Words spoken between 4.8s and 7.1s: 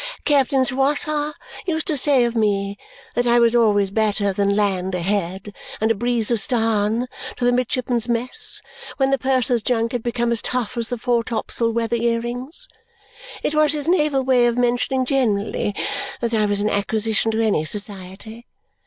a head and a breeze a starn